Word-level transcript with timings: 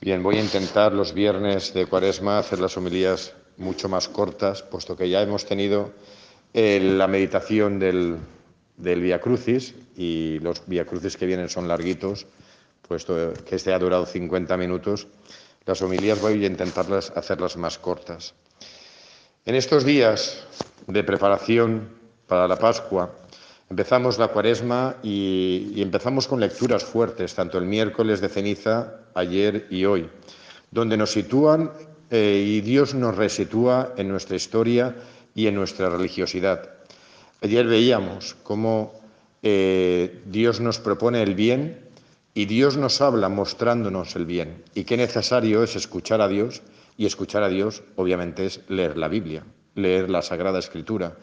Bien, 0.00 0.22
voy 0.22 0.36
a 0.36 0.42
intentar 0.42 0.92
los 0.92 1.12
viernes 1.12 1.74
de 1.74 1.86
Cuaresma 1.86 2.38
hacer 2.38 2.60
las 2.60 2.76
homilías 2.76 3.34
mucho 3.56 3.88
más 3.88 4.08
cortas, 4.08 4.62
puesto 4.62 4.96
que 4.96 5.10
ya 5.10 5.20
hemos 5.22 5.44
tenido 5.44 5.90
eh, 6.54 6.78
la 6.80 7.08
meditación 7.08 7.80
del, 7.80 8.16
del 8.76 9.00
Via 9.00 9.20
Crucis 9.20 9.74
y 9.96 10.38
los 10.38 10.62
Via 10.68 10.84
Crucis 10.84 11.16
que 11.16 11.26
vienen 11.26 11.48
son 11.48 11.66
larguitos, 11.66 12.28
puesto 12.86 13.32
que 13.44 13.56
este 13.56 13.74
ha 13.74 13.78
durado 13.80 14.06
50 14.06 14.56
minutos. 14.56 15.08
Las 15.66 15.82
homilías 15.82 16.20
voy 16.20 16.44
a 16.44 16.46
intentarlas 16.46 17.10
hacerlas 17.16 17.56
más 17.56 17.76
cortas. 17.78 18.34
En 19.44 19.56
estos 19.56 19.84
días 19.84 20.46
de 20.86 21.02
preparación 21.02 21.88
para 22.28 22.46
la 22.46 22.56
Pascua, 22.56 23.16
empezamos 23.70 24.18
la 24.18 24.28
Cuaresma 24.28 24.96
y, 25.02 25.80
empezamos 25.80 26.26
con 26.26 26.40
lecturas 26.40 26.84
fuertes, 26.84 27.34
tanto 27.34 27.58
el 27.58 27.66
miércoles 27.66 28.20
de 28.20 28.28
ceniza 28.28 29.00
ayer 29.14 29.66
y 29.70 29.84
hoy, 29.84 30.08
donde 30.70 30.96
nos 30.96 31.12
sitúan 31.12 31.72
eh, 32.10 32.42
y 32.46 32.60
Dios 32.60 32.94
nos 32.94 33.16
resitúa 33.16 33.92
en 33.96 34.08
nuestra 34.08 34.36
historia 34.36 34.96
y 35.34 35.46
en 35.46 35.54
nuestra 35.54 35.90
religiosidad. 35.90 36.70
Ayer 37.42 37.66
veíamos 37.66 38.36
cómo 38.42 38.94
eh, 39.42 40.22
Dios 40.26 40.60
nos 40.60 40.78
propone 40.78 41.22
el 41.22 41.34
bien 41.34 41.78
y 42.34 42.46
Dios 42.46 42.76
nos 42.76 43.00
habla 43.00 43.28
mostrándonos 43.28 44.16
el 44.16 44.26
bien 44.26 44.64
y 44.74 44.84
qué 44.84 44.96
necesario 44.96 45.62
es 45.62 45.76
escuchar 45.76 46.20
a 46.20 46.28
Dios 46.28 46.62
y 46.96 47.06
escuchar 47.06 47.42
a 47.44 47.48
Dios 47.48 47.82
obviamente 47.94 48.46
es 48.46 48.60
leer 48.68 48.96
la 48.96 49.08
Biblia, 49.08 49.44
leer 49.76 50.10
la 50.10 50.22
Sagrada 50.22 50.58
Escritura, 50.58 51.16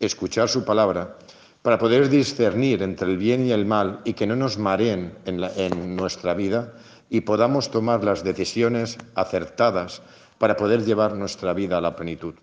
escuchar 0.00 0.48
su 0.48 0.64
palabra 0.64 1.16
para 1.62 1.78
poder 1.78 2.08
discernir 2.08 2.82
entre 2.82 3.10
el 3.10 3.18
bien 3.18 3.46
y 3.46 3.52
el 3.52 3.66
mal 3.66 4.00
y 4.04 4.14
que 4.14 4.26
no 4.26 4.34
nos 4.36 4.58
mareen 4.58 5.14
en, 5.26 5.96
nuestra 5.96 6.34
vida 6.34 6.72
y 7.10 7.20
podamos 7.20 7.70
tomar 7.70 8.02
las 8.02 8.24
decisiones 8.24 8.96
acertadas 9.14 10.00
para 10.38 10.56
poder 10.56 10.84
llevar 10.84 11.16
nuestra 11.16 11.52
vida 11.52 11.76
a 11.78 11.80
la 11.82 11.94
plenitud. 11.96 12.34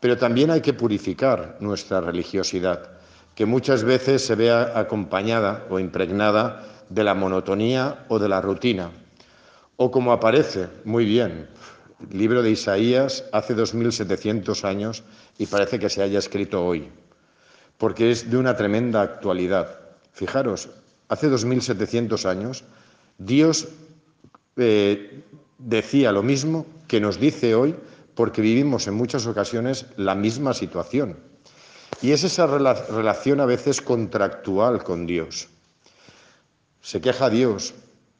Pero 0.00 0.16
también 0.16 0.50
hay 0.50 0.62
que 0.62 0.72
purificar 0.72 1.58
nuestra 1.60 2.00
religiosidad, 2.00 2.92
que 3.34 3.44
muchas 3.44 3.84
veces 3.84 4.24
se 4.24 4.34
vea 4.34 4.72
acompañada 4.74 5.66
o 5.68 5.78
impregnada 5.78 6.64
de 6.88 7.04
la 7.04 7.14
monotonía 7.14 8.06
o 8.08 8.18
de 8.18 8.28
la 8.28 8.40
rutina. 8.40 8.90
O 9.76 9.90
como 9.90 10.12
aparece 10.12 10.68
muy 10.84 11.04
bien, 11.04 11.48
el 12.10 12.18
libro 12.18 12.42
de 12.42 12.50
Isaías 12.50 13.24
hace 13.32 13.52
2700 13.52 14.64
años 14.64 15.02
y 15.36 15.46
parece 15.46 15.78
que 15.78 15.90
se 15.90 16.02
haya 16.02 16.18
escrito 16.18 16.64
hoy, 16.64 16.88
porque 17.80 18.10
es 18.10 18.30
de 18.30 18.36
una 18.36 18.58
tremenda 18.58 19.00
actualidad. 19.00 19.80
Fijaros, 20.12 20.68
hace 21.08 21.30
2700 21.30 22.26
años 22.26 22.62
Dios 23.16 23.68
eh, 24.56 25.24
decía 25.56 26.12
lo 26.12 26.22
mismo 26.22 26.66
que 26.86 27.00
nos 27.00 27.18
dice 27.18 27.54
hoy 27.54 27.74
porque 28.14 28.42
vivimos 28.42 28.86
en 28.86 28.92
muchas 28.92 29.26
ocasiones 29.26 29.86
la 29.96 30.14
misma 30.14 30.52
situación. 30.52 31.16
Y 32.02 32.10
es 32.12 32.22
esa 32.22 32.46
rela 32.46 32.74
relación 32.74 33.40
a 33.40 33.46
veces 33.46 33.80
contractual 33.80 34.84
con 34.84 35.06
Dios. 35.06 35.48
Se 36.82 37.00
queja 37.00 37.30
Dios 37.30 37.72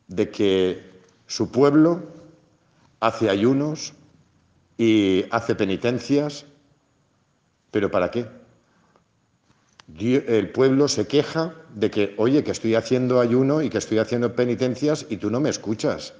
de 0.09 0.31
que 0.31 0.91
su 1.27 1.51
pueblo 1.51 2.01
hace 2.99 3.29
ayunos 3.29 3.93
y 4.79 5.27
hace 5.31 5.55
penitencias, 5.55 6.47
pero 7.71 7.91
¿para 7.91 8.11
qué? 8.11 8.40
El 9.99 10.51
pueblo 10.51 10.89
se 10.89 11.07
queja 11.07 11.55
de 11.75 11.91
que, 11.91 12.15
oye, 12.17 12.45
que 12.45 12.51
estoy 12.51 12.75
haciendo 12.75 13.21
ayuno 13.21 13.63
y 13.63 13.71
que 13.71 13.79
estoy 13.79 13.99
haciendo 13.99 14.35
penitencias 14.35 15.07
y 15.09 15.17
tú 15.17 15.31
no 15.31 15.41
me 15.41 15.51
escuchas. 15.51 16.15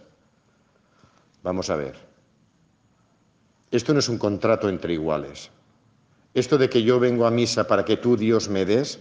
Vamos 1.43 1.71
a 1.71 1.77
ver. 1.77 1.95
Esto 3.71 3.93
no 3.93 4.01
es 4.01 4.09
un 4.09 4.19
contrato 4.19 4.69
entre 4.69 4.95
iguales. 4.95 5.51
Esto 6.35 6.59
de 6.59 6.69
que 6.69 6.83
yo 6.83 7.01
vengo 7.01 7.27
a 7.27 7.31
misa 7.31 7.67
para 7.67 7.85
que 7.85 7.97
tú, 7.97 8.17
Dios, 8.17 8.49
me 8.49 8.65
des, 8.65 9.01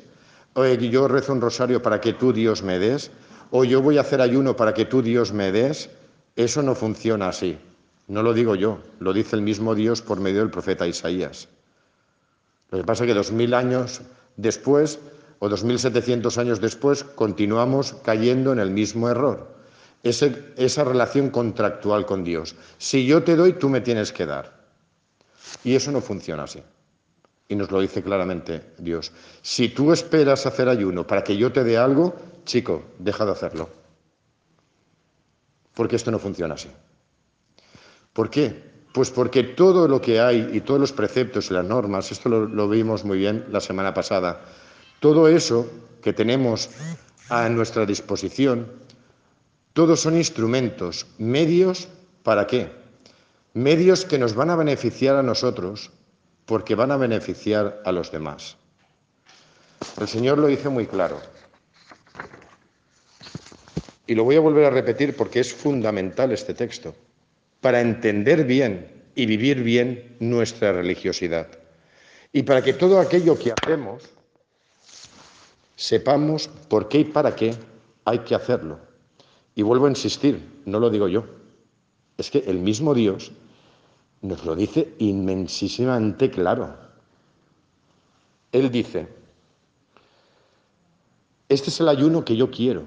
o 0.53 0.66
yo 0.66 1.08
rezo 1.08 1.34
un 1.34 1.41
rosario 1.41 1.81
para 1.81 2.02
que 2.02 2.13
tú, 2.13 2.34
Dios, 2.34 2.63
me 2.63 2.79
des, 2.79 3.12
o 3.52 3.63
yo 3.63 3.81
voy 3.81 3.97
a 3.97 4.02
hacer 4.02 4.22
ayuno 4.22 4.56
para 4.56 4.74
que 4.74 4.85
tú, 4.85 5.02
Dios, 5.02 5.34
me 5.34 5.52
des, 5.52 5.90
eso 6.35 6.62
no 6.62 6.75
funciona 6.75 7.29
así. 7.29 7.58
No 8.08 8.24
lo 8.24 8.34
digo 8.34 8.56
yo, 8.56 8.79
lo 9.00 9.13
dice 9.13 9.35
el 9.35 9.41
mismo 9.41 9.75
Dios 9.75 10.02
por 10.02 10.19
medio 10.19 10.40
del 10.40 10.50
profeta 10.50 10.88
Isaías. 10.88 11.47
Lo 12.72 12.79
que 12.79 12.84
pasa 12.84 13.03
es 13.03 13.08
que 13.08 13.13
dos 13.13 13.31
mil 13.31 13.53
años 13.53 14.02
Después, 14.40 15.00
o 15.40 15.50
2.700 15.50 16.38
años 16.38 16.62
después, 16.62 17.04
continuamos 17.04 17.98
cayendo 18.04 18.54
en 18.54 18.60
el 18.60 18.72
mismo 18.72 19.10
error. 19.10 19.54
Esa 20.02 20.84
relación 20.86 21.30
contractual 21.30 22.06
con 22.06 22.24
Dios. 22.24 22.56
Si 22.78 23.06
yo 23.06 23.22
te 23.22 23.36
doy, 23.36 23.52
tú 23.54 23.68
me 23.68 23.82
tienes 23.82 24.14
que 24.14 24.26
dar. 24.26 24.66
Y 25.66 25.76
eso 25.76 25.92
no 25.92 26.00
funciona 26.00 26.44
así. 26.44 26.64
Y 27.50 27.56
nos 27.58 27.70
lo 27.70 27.82
dice 27.82 28.02
claramente 28.02 28.76
Dios. 28.78 29.12
Si 29.42 29.68
tú 29.68 29.92
esperas 29.92 30.46
hacer 30.46 30.70
ayuno 30.70 31.06
para 31.06 31.22
que 31.22 31.36
yo 31.36 31.52
te 31.52 31.66
dé 31.66 31.78
algo, 31.78 32.16
chico, 32.46 32.86
deja 32.98 33.26
de 33.26 33.32
hacerlo. 33.34 33.70
Porque 35.74 35.98
esto 35.98 36.12
no 36.12 36.20
funciona 36.20 36.54
así. 36.54 36.70
¿Por 38.14 38.30
qué? 38.30 38.78
Pues 38.92 39.12
porque 39.12 39.44
todo 39.44 39.88
lo 39.88 40.02
que 40.02 40.20
hay 40.20 40.50
y 40.52 40.62
todos 40.62 40.80
los 40.80 40.92
preceptos 40.92 41.50
y 41.50 41.54
las 41.54 41.66
normas, 41.66 42.12
esto 42.12 42.28
lo, 42.30 42.70
vimos 42.70 43.06
muy 43.06 43.20
bien 43.20 43.46
la 43.52 43.62
semana 43.62 43.94
pasada, 43.94 44.42
todo 45.00 45.28
eso 45.28 45.68
que 46.02 46.12
tenemos 46.12 46.72
a 47.30 47.48
nuestra 47.50 47.86
disposición, 47.86 48.72
todos 49.74 50.00
son 50.00 50.18
instrumentos, 50.18 51.06
medios, 51.20 51.88
¿para 52.24 52.48
qué? 52.48 52.72
Medios 53.54 54.06
que 54.06 54.18
nos 54.18 54.34
van 54.34 54.50
a 54.50 54.56
beneficiar 54.56 55.16
a 55.16 55.24
nosotros 55.24 55.92
porque 56.48 56.74
van 56.74 56.92
a 56.92 56.98
beneficiar 56.98 57.82
a 57.86 57.92
los 57.92 58.12
demás. 58.12 58.58
El 60.02 60.08
Señor 60.08 60.40
lo 60.40 60.48
dice 60.48 60.70
muy 60.70 60.88
claro. 60.88 61.22
Y 64.08 64.16
lo 64.16 64.24
voy 64.24 64.36
a 64.36 64.40
volver 64.40 64.66
a 64.66 64.70
repetir 64.72 65.16
porque 65.16 65.40
es 65.40 65.54
fundamental 65.54 66.32
este 66.32 66.56
texto 66.56 66.96
para 67.62 67.81
entender 67.81 68.46
bien 68.46 69.03
y 69.16 69.25
vivir 69.25 69.64
bien 69.64 70.16
nuestra 70.20 70.72
religiosidad. 70.72 71.47
Y 72.31 72.44
para 72.44 72.62
que 72.62 72.74
todo 72.74 73.00
aquello 73.00 73.38
que 73.38 73.52
hacemos 73.52 74.03
sepamos 75.75 76.47
por 76.68 76.88
qué 76.88 77.00
y 77.00 77.03
para 77.06 77.36
qué 77.36 77.56
hay 78.06 78.20
que 78.20 78.36
hacerlo. 78.36 78.80
Y 79.56 79.62
vuelvo 79.62 79.88
a 79.88 79.90
insistir, 79.90 80.62
no 80.66 80.80
lo 80.80 80.90
digo 80.90 81.08
yo, 81.08 81.25
es 82.18 82.30
que 82.30 82.40
el 82.47 82.59
mismo 82.59 82.94
Dios 82.94 83.31
nos 84.22 84.46
lo 84.46 84.56
dice 84.56 84.94
inmensísimamente 85.00 86.30
claro. 86.30 86.78
Él 88.52 88.72
dice, 88.72 89.08
este 91.47 91.70
es 91.70 91.80
el 91.80 91.90
ayuno 91.90 92.24
que 92.24 92.36
yo 92.36 92.50
quiero 92.50 92.84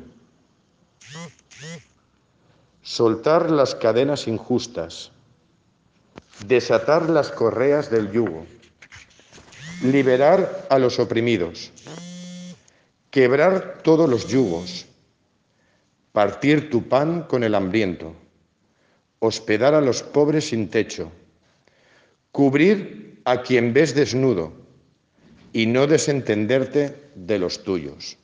soltar 2.83 3.51
las 3.51 3.75
cadenas 3.75 4.27
injustas, 4.27 5.13
desatar 6.47 7.09
las 7.09 7.31
correas 7.31 7.91
del 7.91 8.11
yugo, 8.11 8.47
liberar 9.83 10.67
a 10.69 10.79
los 10.79 10.99
oprimidos, 10.99 11.71
quebrar 13.11 13.81
todos 13.83 14.11
los 14.11 14.27
yugos, 14.27 14.87
partir 16.13 16.71
tu 16.71 16.89
pan 16.89 17.23
con 17.23 17.45
el 17.45 17.55
hambriento, 17.55 18.15
hospedar 19.21 19.75
a 19.75 19.81
los 19.81 20.03
pobres 20.03 20.49
sin 20.49 20.69
techo, 20.69 21.13
cubrir 22.33 23.21
a 23.25 23.43
quien 23.43 23.73
ves 23.73 23.95
desnudo 23.95 24.53
y 25.53 25.67
no 25.67 25.87
desentenderte 25.87 27.11
de 27.15 27.39
los 27.39 27.63
tuyos. 27.63 28.19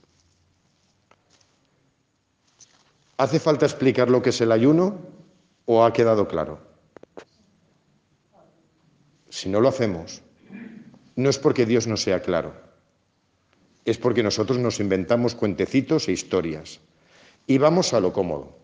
¿Hace 3.19 3.41
falta 3.41 3.67
explicar 3.67 4.11
lo 4.11 4.23
que 4.23 4.31
es 4.31 4.41
el 4.41 4.53
ayuno 4.53 4.97
o 5.67 5.85
ha 5.85 5.93
quedado 5.93 6.29
claro? 6.29 6.61
Si 9.29 9.49
no 9.49 9.61
lo 9.61 9.69
hacemos, 9.69 10.23
no 11.17 11.29
es 11.29 11.37
porque 11.37 11.67
Dios 11.67 11.89
no 11.89 11.97
sea 11.97 12.23
claro, 12.23 12.55
es 13.85 13.99
porque 13.99 14.23
nosotros 14.23 14.59
nos 14.59 14.79
inventamos 14.79 15.35
cuentecitos 15.35 16.07
e 16.07 16.13
historias 16.13 16.79
y 17.49 17.59
vamos 17.59 17.93
a 17.93 17.99
lo 17.99 18.13
cómodo. 18.13 18.57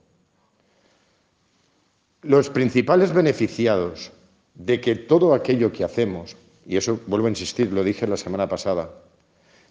Los 2.23 2.49
principales 2.49 3.13
beneficiados 3.13 4.13
de 4.55 4.81
que 4.81 4.95
todo 4.95 5.35
aquello 5.35 5.73
que 5.73 5.83
hacemos, 5.83 6.37
y 6.65 6.77
eso 6.77 7.01
vuelvo 7.09 7.27
a 7.27 7.31
insistir, 7.31 7.73
lo 7.73 7.83
dije 7.83 8.07
la 8.07 8.17
semana 8.17 8.49
pasada, 8.49 8.89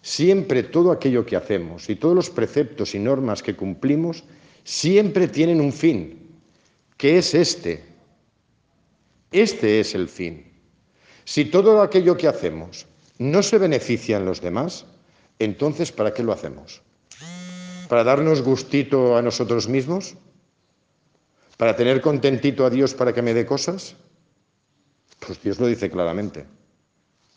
siempre 0.02 0.62
todo 0.62 0.92
aquello 0.92 1.24
que 1.24 1.36
hacemos 1.36 1.88
y 1.88 1.96
todos 1.96 2.14
los 2.14 2.28
preceptos 2.28 2.94
y 2.94 2.98
normas 2.98 3.42
que 3.42 3.56
cumplimos 3.56 4.24
siempre 4.64 5.28
tienen 5.28 5.60
un 5.60 5.72
fin, 5.72 6.40
que 6.96 7.18
es 7.18 7.34
este. 7.34 7.84
Este 9.30 9.80
es 9.80 9.94
el 9.94 10.08
fin. 10.08 10.50
Si 11.24 11.44
todo 11.44 11.82
aquello 11.82 12.16
que 12.16 12.28
hacemos 12.28 12.86
no 13.18 13.42
se 13.42 13.58
beneficia 13.58 14.16
en 14.16 14.24
los 14.24 14.40
demás, 14.40 14.86
entonces 15.38 15.92
¿para 15.92 16.12
qué 16.12 16.22
lo 16.22 16.32
hacemos? 16.32 16.82
¿Para 17.88 18.04
darnos 18.04 18.42
gustito 18.42 19.16
a 19.16 19.22
nosotros 19.22 19.68
mismos? 19.68 20.16
¿Para 21.56 21.76
tener 21.76 22.00
contentito 22.00 22.66
a 22.66 22.70
Dios 22.70 22.94
para 22.94 23.12
que 23.12 23.22
me 23.22 23.34
dé 23.34 23.46
cosas? 23.46 23.94
Pues 25.20 25.40
Dios 25.42 25.58
lo 25.60 25.66
dice 25.66 25.90
claramente. 25.90 26.46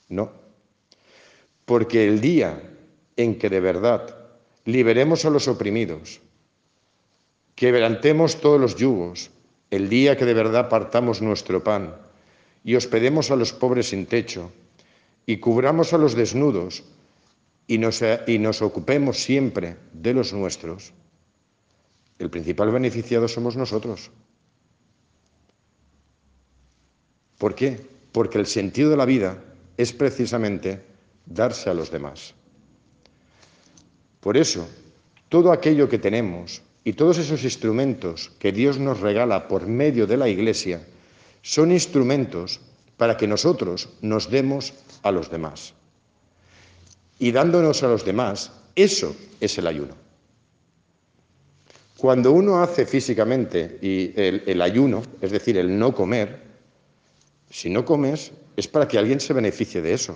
No. 0.10 0.32
Porque 1.66 2.08
el 2.08 2.22
día 2.22 2.62
en 3.16 3.38
que 3.38 3.50
de 3.50 3.60
verdad 3.60 4.16
liberemos 4.66 5.26
a 5.26 5.30
los 5.30 5.48
oprimidos, 5.48 6.22
quebrantemos 7.58 8.40
todos 8.40 8.62
los 8.62 8.76
yugos, 8.76 9.32
el 9.72 9.90
día 9.90 10.16
que 10.16 10.26
de 10.26 10.36
verdad 10.36 10.70
partamos 10.70 11.24
nuestro 11.24 11.64
pan 11.64 11.96
y 12.64 12.76
hospedemos 12.76 13.32
a 13.32 13.36
los 13.36 13.52
pobres 13.52 13.90
sin 13.90 14.06
techo 14.06 14.52
y 15.26 15.38
cubramos 15.38 15.92
a 15.92 15.98
los 15.98 16.14
desnudos 16.14 16.84
y 17.66 17.80
nos, 17.80 18.02
y 18.28 18.38
nos 18.38 18.62
ocupemos 18.62 19.18
siempre 19.18 19.76
de 19.92 20.14
los 20.14 20.34
nuestros, 20.34 20.94
el 22.20 22.30
principal 22.30 22.72
beneficiado 22.72 23.28
somos 23.28 23.58
nosotros. 23.58 24.12
¿Por 27.40 27.56
qué? 27.56 27.82
Porque 28.12 28.38
el 28.38 28.46
sentido 28.46 28.92
de 28.92 28.98
la 28.98 29.06
vida 29.06 29.44
es 29.78 29.94
precisamente 29.94 30.84
darse 31.26 31.72
a 31.72 31.74
los 31.74 31.90
demás. 31.90 32.36
Por 34.20 34.38
eso, 34.38 34.68
todo 35.28 35.52
aquello 35.52 35.90
que 35.90 35.98
tenemos 35.98 36.62
y 36.88 36.94
todos 36.94 37.18
esos 37.18 37.44
instrumentos 37.44 38.32
que 38.40 38.54
Dios 38.54 38.80
nos 38.80 39.02
regala 39.02 39.50
por 39.50 39.68
medio 39.68 40.08
de 40.08 40.16
la 40.16 40.30
Iglesia 40.30 40.88
son 41.42 41.74
instrumentos 41.74 42.62
para 42.96 43.18
que 43.18 43.28
nosotros 43.28 43.90
nos 44.00 44.32
demos 44.32 44.74
a 45.04 45.12
los 45.12 45.30
demás. 45.30 45.74
Y 47.20 47.34
dándonos 47.34 47.84
a 47.84 47.90
los 47.90 48.06
demás, 48.06 48.54
eso 48.74 49.14
es 49.42 49.58
el 49.58 49.68
ayuno. 49.68 49.96
Cuando 51.98 52.32
uno 52.32 52.62
hace 52.64 52.86
físicamente 52.86 53.80
y 53.82 54.14
el, 54.16 54.62
ayuno, 54.62 55.04
es 55.20 55.32
decir, 55.32 55.58
el 55.58 55.78
no 55.78 55.94
comer, 55.94 56.42
si 57.50 57.70
no 57.70 57.84
comes 57.84 58.32
es 58.56 58.70
para 58.70 58.88
que 58.88 58.98
alguien 58.98 59.20
se 59.20 59.34
beneficie 59.34 59.82
de 59.82 59.92
eso. 59.92 60.16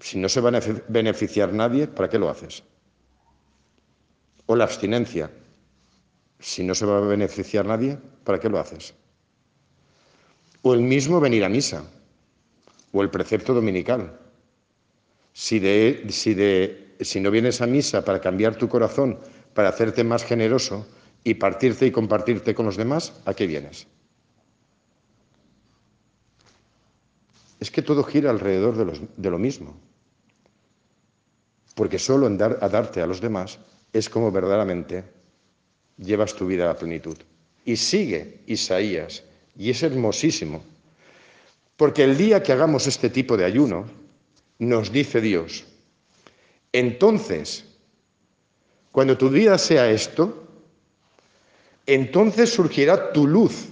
Si 0.00 0.18
no 0.18 0.28
se 0.28 0.40
va 0.40 0.50
a 0.50 0.60
beneficiar 0.88 1.52
nadie, 1.52 1.86
¿para 1.86 2.08
qué 2.08 2.18
lo 2.18 2.28
haces? 2.28 2.64
O 4.46 4.56
la 4.56 4.64
abstinencia. 4.64 5.30
Si 6.38 6.62
no 6.62 6.74
se 6.74 6.86
va 6.86 6.98
a 6.98 7.00
beneficiar 7.00 7.64
nadie, 7.64 7.98
¿para 8.24 8.38
qué 8.38 8.48
lo 8.48 8.58
haces? 8.58 8.94
O 10.62 10.74
el 10.74 10.80
mismo 10.80 11.20
venir 11.20 11.44
a 11.44 11.48
misa. 11.48 11.84
O 12.92 13.02
el 13.02 13.10
precepto 13.10 13.54
dominical. 13.54 14.18
Si, 15.32 15.58
de, 15.58 16.06
si, 16.10 16.34
de, 16.34 16.96
si 17.00 17.20
no 17.20 17.30
vienes 17.30 17.60
a 17.60 17.66
misa 17.66 18.04
para 18.04 18.20
cambiar 18.20 18.56
tu 18.56 18.68
corazón 18.68 19.18
para 19.54 19.68
hacerte 19.68 20.04
más 20.04 20.24
generoso 20.24 20.86
y 21.22 21.34
partirte 21.34 21.86
y 21.86 21.90
compartirte 21.90 22.54
con 22.54 22.66
los 22.66 22.76
demás, 22.76 23.14
¿a 23.24 23.32
qué 23.32 23.46
vienes? 23.46 23.86
Es 27.60 27.70
que 27.70 27.80
todo 27.80 28.04
gira 28.04 28.30
alrededor 28.30 28.76
de, 29.16 29.30
lo 29.30 29.38
mismo. 29.38 29.74
Porque 31.74 31.98
solo 31.98 32.26
en 32.26 32.36
dar, 32.36 32.58
a 32.60 32.68
darte 32.68 33.00
a 33.00 33.06
los 33.06 33.22
demás 33.22 33.58
es 33.94 34.10
como 34.10 34.30
verdaderamente 34.30 35.04
llevas 35.96 36.34
tu 36.34 36.46
vida 36.46 36.64
a 36.64 36.68
la 36.68 36.76
plenitud. 36.76 37.16
Y 37.64 37.76
sigue 37.76 38.40
Isaías, 38.46 39.22
y 39.56 39.70
es 39.70 39.82
hermosísimo, 39.82 40.62
porque 41.76 42.04
el 42.04 42.18
día 42.18 42.42
que 42.42 42.52
hagamos 42.52 42.86
este 42.86 43.08
tipo 43.08 43.36
de 43.36 43.46
ayuno, 43.46 43.86
nos 44.58 44.92
dice 44.92 45.20
Dios, 45.20 45.64
entonces 46.72 47.64
cuando 48.94 49.16
tu 49.16 49.28
vida 49.28 49.58
sea 49.58 49.90
esto, 49.90 50.46
entonces 51.86 52.50
surgirá 52.50 53.12
tu 53.12 53.26
luz 53.26 53.66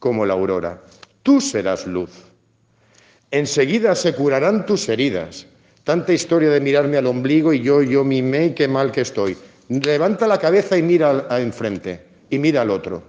como 0.00 0.26
la 0.26 0.34
aurora. 0.34 0.82
Tú 1.22 1.40
serás 1.40 1.86
luz. 1.86 2.10
Enseguida 3.30 3.94
se 3.94 4.14
curarán 4.14 4.66
tus 4.66 4.88
heridas. 4.88 5.46
Tanta 5.84 6.12
historia 6.12 6.50
de 6.50 6.60
mirarme 6.60 6.96
al 6.96 7.06
ombligo 7.06 7.52
y 7.52 7.62
yo, 7.62 7.82
yo 7.82 8.02
mimé 8.02 8.46
y 8.46 8.54
qué 8.54 8.66
mal 8.66 8.90
que 8.90 9.02
estoy. 9.02 9.36
Levanta 9.68 10.26
la 10.26 10.38
cabeza 10.38 10.76
y 10.76 10.82
mira 10.82 11.26
enfrente 11.40 12.04
y 12.30 12.38
mira 12.38 12.62
al 12.62 12.70
otro. 12.70 13.02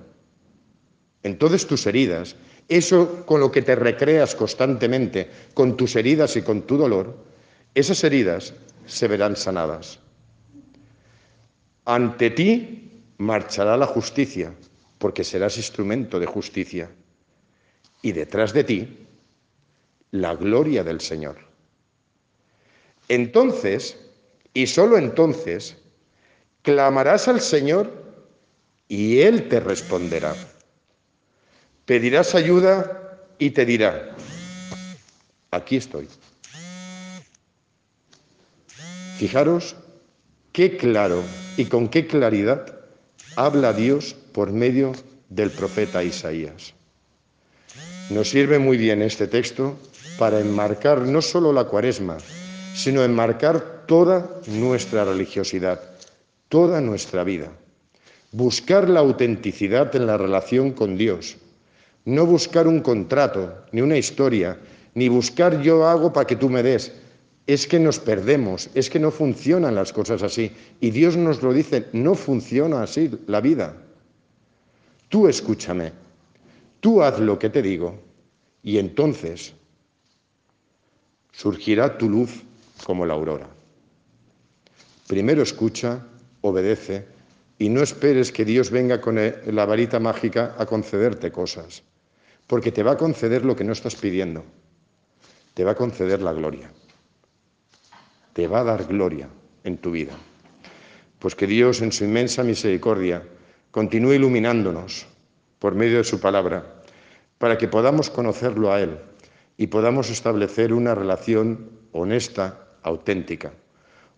Entonces 1.23 1.65
tus 1.65 1.85
heridas, 1.87 2.35
eso 2.67 3.25
con 3.25 3.39
lo 3.39 3.51
que 3.51 3.61
te 3.61 3.75
recreas 3.75 4.35
constantemente, 4.35 5.29
con 5.53 5.75
tus 5.75 5.95
heridas 5.95 6.35
y 6.37 6.41
con 6.41 6.61
tu 6.63 6.77
dolor, 6.77 7.17
esas 7.73 8.03
heridas 8.03 8.53
se 8.85 9.07
verán 9.07 9.35
sanadas. 9.35 9.99
Ante 11.85 12.29
ti 12.31 12.91
marchará 13.17 13.77
la 13.77 13.85
justicia, 13.85 14.53
porque 14.97 15.23
serás 15.23 15.57
instrumento 15.57 16.19
de 16.19 16.25
justicia. 16.25 16.89
Y 18.01 18.11
detrás 18.11 18.53
de 18.53 18.63
ti, 18.63 19.07
la 20.11 20.35
gloria 20.35 20.83
del 20.83 21.01
Señor. 21.01 21.37
Entonces, 23.07 23.97
y 24.53 24.67
sólo 24.67 24.97
entonces, 24.97 25.77
clamarás 26.65 27.27
al 27.27 27.39
Señor 27.39 27.93
y 28.89 29.21
Él 29.21 29.47
te 29.47 29.59
responderá. 29.59 30.35
Pedirás 31.85 32.33
ayuda 32.33 33.19
y 33.37 33.51
te 33.51 33.65
dirá, 33.65 34.15
aquí 35.51 35.77
estoy. 35.77 36.09
Fijaros 39.17 39.75
qué 40.51 40.75
claro 40.75 41.23
y 41.55 41.65
con 41.65 41.87
qué 41.87 42.07
claridad 42.07 42.79
habla 43.35 43.71
Dios 43.71 44.15
por 44.33 44.51
medio 44.51 44.93
del 45.29 45.51
profeta 45.51 46.03
Isaías. 46.03 46.73
Nos 48.09 48.29
sirve 48.29 48.57
muy 48.57 48.77
bien 48.77 49.03
este 49.03 49.27
texto 49.27 49.77
para 50.17 50.39
enmarcar 50.39 51.01
no 51.01 51.21
solo 51.21 51.53
la 51.53 51.65
cuaresma, 51.65 52.17
sino 52.73 53.03
enmarcar 53.03 53.85
toda 53.85 54.29
nuestra 54.47 55.05
religiosidad, 55.05 55.94
toda 56.49 56.81
nuestra 56.81 57.23
vida. 57.23 57.51
Buscar 58.31 58.89
la 58.89 58.99
autenticidad 58.99 59.95
en 59.95 60.07
la 60.07 60.17
relación 60.17 60.71
con 60.71 60.97
Dios, 60.97 61.37
no 62.05 62.25
buscar 62.25 62.67
un 62.67 62.81
contrato, 62.81 63.65
ni 63.71 63.81
una 63.81 63.97
historia, 63.97 64.59
ni 64.93 65.09
buscar 65.09 65.61
yo 65.61 65.87
hago 65.87 66.13
para 66.13 66.27
que 66.27 66.35
tú 66.35 66.49
me 66.49 66.63
des, 66.63 66.91
es 67.47 67.67
que 67.67 67.79
nos 67.79 67.99
perdemos, 67.99 68.69
es 68.73 68.89
que 68.89 68.99
no 68.99 69.11
funcionan 69.11 69.75
las 69.75 69.93
cosas 69.93 70.23
así. 70.23 70.51
Y 70.79 70.89
Dios 70.89 71.15
nos 71.15 71.43
lo 71.43 71.53
dice, 71.53 71.87
no 71.93 72.15
funciona 72.15 72.81
así 72.81 73.11
la 73.27 73.41
vida. 73.41 73.75
Tú 75.09 75.27
escúchame, 75.27 75.93
tú 76.79 77.03
haz 77.03 77.19
lo 77.19 77.37
que 77.37 77.49
te 77.49 77.61
digo 77.61 77.99
y 78.63 78.79
entonces 78.79 79.53
surgirá 81.31 81.97
tu 81.97 82.09
luz 82.09 82.43
como 82.83 83.05
la 83.05 83.13
aurora. 83.13 83.47
Primero 85.07 85.43
escucha, 85.43 86.03
obedece 86.45 87.07
y 87.57 87.69
no 87.69 87.81
esperes 87.81 88.31
que 88.31 88.45
Dios 88.45 88.69
venga 88.69 89.01
con 89.01 89.15
la 89.15 89.65
varita 89.65 89.99
mágica 89.99 90.55
a 90.57 90.65
concederte 90.65 91.31
cosas, 91.31 91.83
porque 92.47 92.71
te 92.71 92.83
va 92.83 92.91
a 92.91 92.97
conceder 92.97 93.43
lo 93.43 93.55
que 93.55 93.63
no 93.63 93.73
estás 93.73 93.95
pidiendo, 93.95 94.43
te 95.53 95.63
va 95.63 95.71
a 95.71 95.75
conceder 95.75 96.21
la 96.21 96.33
gloria. 96.33 96.69
Te 98.33 98.47
va 98.47 98.59
a 98.59 98.63
dar 98.63 98.85
gloria 98.85 99.29
en 99.63 99.77
tu 99.77 99.91
vida. 99.91 100.13
Pues 101.19 101.35
que 101.35 101.47
Dios 101.47 101.81
en 101.81 101.91
su 101.91 102.03
inmensa 102.03 102.43
misericordia 102.43 103.23
continúe 103.71 104.13
iluminándonos 104.13 105.07
por 105.57 105.73
medio 105.73 105.97
de 105.97 106.03
su 106.03 106.19
palabra, 106.19 106.83
para 107.37 107.57
que 107.57 107.67
podamos 107.67 108.09
conocerlo 108.09 108.71
a 108.71 108.81
Él 108.81 108.99
y 109.57 109.67
podamos 109.67 110.09
establecer 110.09 110.73
una 110.73 110.93
relación 110.93 111.71
honesta, 111.93 112.67
auténtica, 112.83 113.53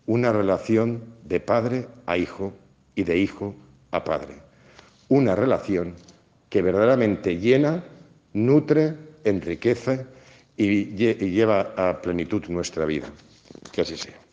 una 0.08 0.34
relación 0.34 1.04
de 1.24 1.40
padre 1.40 1.88
a 2.08 2.18
hijo 2.18 2.54
y 2.96 3.04
de 3.04 3.18
hijo 3.18 3.56
a 3.92 4.04
padre, 4.04 4.36
una 5.08 5.36
relación 5.36 5.94
que 6.50 6.62
verdaderamente 6.62 7.38
llena, 7.38 7.84
nutre, 8.34 8.96
enriquece 9.24 10.08
y 10.56 10.96
lleva 10.96 11.74
a 11.78 12.02
plenitud 12.02 12.44
nuestra 12.48 12.86
vida. 12.86 13.08
Que 13.72 13.82
así 13.82 13.96
sea. 13.96 14.27